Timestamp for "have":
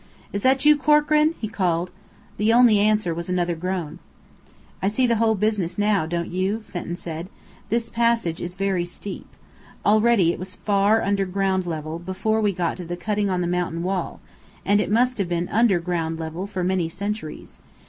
15.19-15.29